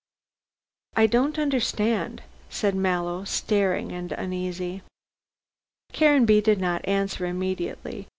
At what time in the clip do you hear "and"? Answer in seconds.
3.91-4.11